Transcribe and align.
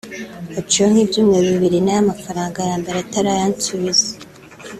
Haciyeho 0.55 0.89
nk’ibyumweru 0.91 1.47
bibiri 1.53 1.77
nay 1.85 1.97
a 2.01 2.07
mafaranga 2.09 2.59
ya 2.69 2.75
mbere 2.81 2.97
atarayansubiza 2.99 4.09